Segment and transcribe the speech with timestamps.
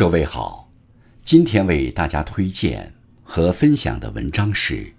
[0.00, 0.72] 各位好，
[1.22, 2.90] 今天为大家推荐
[3.22, 4.76] 和分享的文章是《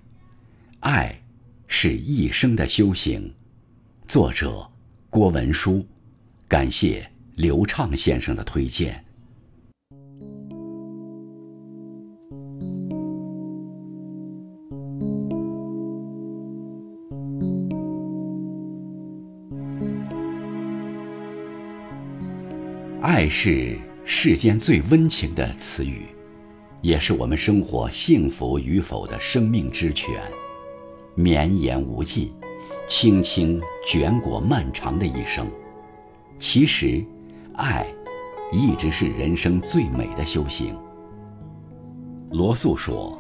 [0.81, 1.23] 爱
[1.65, 3.19] 是一生的修行》，
[4.07, 4.69] 作者
[5.09, 5.83] 郭文书，
[6.47, 9.03] 感谢刘畅先生的推荐。
[23.01, 23.75] 爱是
[24.13, 26.05] 世间最温情的词语，
[26.81, 30.21] 也是我们生活幸福与否的生命之泉，
[31.15, 32.29] 绵延无尽，
[32.89, 35.47] 轻轻卷裹漫长的一生。
[36.37, 37.01] 其实，
[37.55, 37.87] 爱
[38.51, 40.77] 一直是人生最美的修行。
[42.31, 43.17] 罗素说：“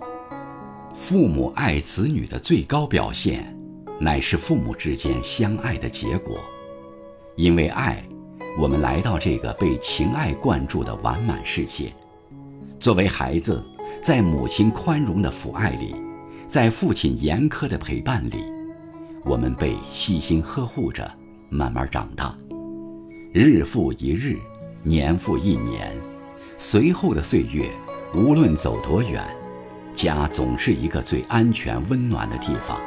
[0.93, 3.57] 父母爱子女的最高表现，
[3.97, 6.37] 乃是父母之间相爱的结果，
[7.37, 8.03] 因为爱。”
[8.57, 11.93] 我们来到这个被情爱灌注的完满世界，
[12.79, 13.63] 作为孩子，
[14.03, 15.95] 在母亲宽容的抚爱里，
[16.49, 18.43] 在父亲严苛的陪伴里，
[19.23, 21.09] 我们被细心呵护着，
[21.49, 22.35] 慢慢长大。
[23.33, 24.37] 日复一日，
[24.83, 25.95] 年复一年，
[26.57, 27.69] 随后的岁月，
[28.13, 29.23] 无论走多远，
[29.95, 32.77] 家总是一个最安全、温暖的地方，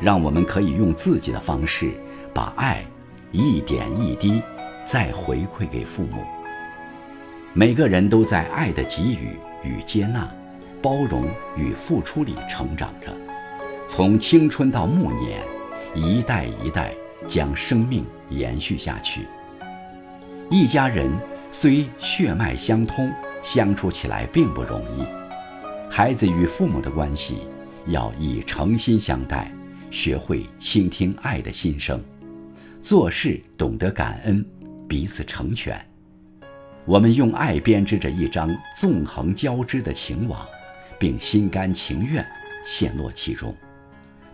[0.00, 1.92] 让我们可以用自己的方式，
[2.32, 2.86] 把爱
[3.32, 4.40] 一点一滴。
[4.84, 6.24] 再回馈给父母。
[7.54, 10.30] 每个人都在爱的给予与接纳、
[10.80, 11.24] 包容
[11.56, 13.14] 与付出里成长着，
[13.88, 15.42] 从青春到暮年，
[15.94, 16.94] 一代一代
[17.28, 19.26] 将生命延续下去。
[20.50, 21.10] 一家人
[21.50, 25.04] 虽血脉相通，相处起来并不容易。
[25.90, 27.40] 孩子与父母的关系
[27.86, 29.52] 要以诚心相待，
[29.90, 32.02] 学会倾听爱的心声，
[32.80, 34.42] 做事懂得感恩。
[34.92, 35.82] 彼此成全，
[36.84, 40.46] 我们用爱编织着一张纵横交织的情网，
[40.98, 42.22] 并心甘情愿
[42.62, 43.56] 陷落其中，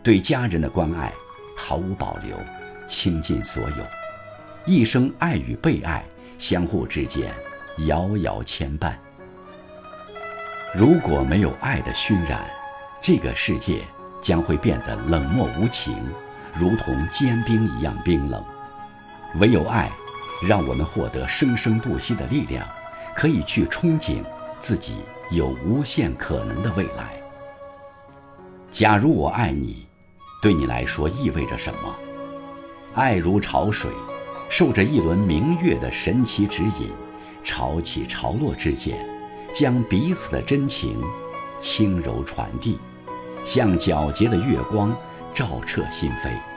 [0.02, 1.12] 对家人的关爱
[1.56, 2.36] 毫无保留，
[2.88, 3.86] 倾尽所有，
[4.66, 6.04] 一生爱与被爱
[6.41, 7.32] 相互之间
[7.86, 8.94] 遥遥牵绊。
[10.74, 12.41] 如果没有爱的熏染，
[13.00, 13.82] 这个世界
[14.20, 15.94] 将会变得冷漠无情，
[16.52, 18.44] 如同坚冰一样冰冷。
[19.36, 19.88] 唯有爱。
[20.43, 22.66] 让我们获得生生不息的力量，
[23.16, 24.22] 可以去憧憬
[24.60, 24.97] 自己
[25.31, 27.21] 有无限可能的未来。
[28.71, 29.87] 假如我爱你，
[30.41, 31.94] 对你来说意味着什么？
[32.94, 33.91] 爱如潮水，
[34.48, 36.91] 受着一轮明月的神奇指引，
[37.44, 38.98] 潮起潮落之间，
[39.54, 41.00] 将彼此的真情
[41.60, 42.78] 轻柔传递，
[43.44, 44.94] 像皎洁的月光，
[45.34, 46.47] 照彻心扉。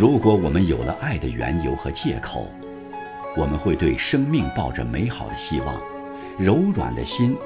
[0.00, 2.50] 如果我们有了爱的缘由和借口，
[3.36, 5.78] 我们会对生命抱着美好的希望，
[6.38, 7.36] 柔软的心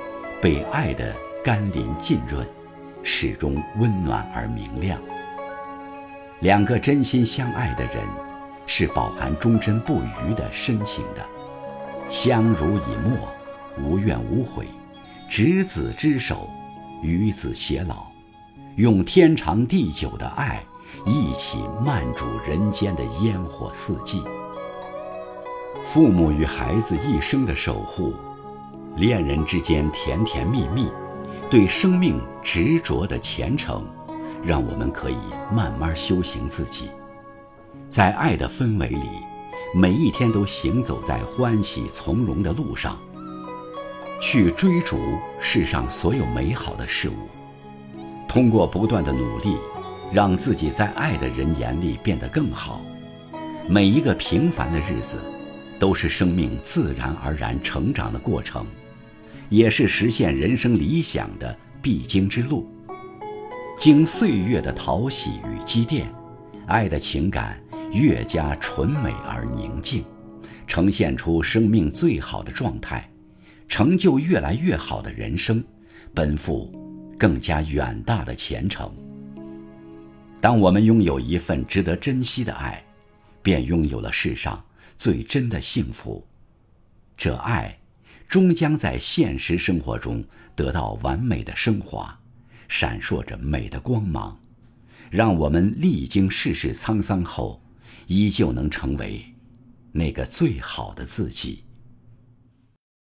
[0.41, 2.47] 被爱的甘霖浸润，
[3.03, 5.01] 始终温暖而明亮。
[6.43, 8.05] 两个真心相爱的人，
[8.69, 11.27] 是饱含忠贞不渝的深情的，
[12.09, 13.29] 相濡以沫，
[13.83, 14.65] 无怨无悔，
[15.29, 16.49] 执子之手，
[17.03, 18.07] 与子偕老，
[18.77, 20.63] 用天长地久的爱，
[21.05, 24.23] 一起漫煮人间的烟火四季。
[25.85, 28.15] 父母与孩子一生的守护，
[28.97, 30.89] 恋人之间甜甜蜜蜜，
[31.51, 33.85] 对生命执着的虔诚，
[34.43, 35.19] 让我们可以
[35.53, 36.89] 慢慢修行自己，
[37.89, 39.09] 在爱的氛围里，
[39.75, 42.97] 每一天都行走在欢喜从容的路上，
[44.21, 44.99] 去追逐
[45.39, 47.29] 世上所有美好的事物，
[48.27, 49.57] 通过不断的努力，
[50.15, 52.81] 让自己在爱的人眼里变得更好。
[53.69, 55.19] 每一个平凡的日子。
[55.77, 58.65] 都是生命自然而然成长的过程，
[59.49, 62.67] 也是实现人生理想的必经之路。
[63.79, 66.07] 经岁月的淘洗与积淀，
[66.67, 67.61] 爱的情感
[67.93, 70.05] 越加纯美而宁静，
[70.67, 73.07] 呈现出生命最好的状态，
[73.69, 75.63] 成就越来越好的人生，
[76.15, 76.73] 奔赴
[77.19, 78.91] 更加远大的前程。
[80.45, 82.85] 当我们拥有一份值得珍惜的爱，
[83.43, 84.63] 便拥有了世上。
[84.99, 86.23] 最真的幸福，
[87.17, 87.79] 这爱
[88.29, 90.23] 终将在现实生活中
[90.55, 92.21] 得到完美的升华，
[92.69, 94.39] 闪烁着美的光芒，
[95.09, 97.63] 让我们历经世事沧桑后，
[98.07, 99.25] 依旧能成为
[99.93, 101.64] 那个最好的自己。